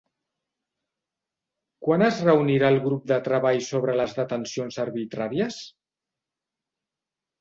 [1.87, 5.61] Quan es reunirà el Grup de Treball sobre les Detencions Arbitràries?